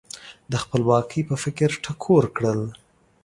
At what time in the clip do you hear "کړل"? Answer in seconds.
2.35-2.61